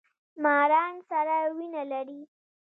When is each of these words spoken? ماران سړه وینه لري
ماران 0.43 0.93
سړه 1.09 1.37
وینه 1.57 1.83
لري 1.91 2.21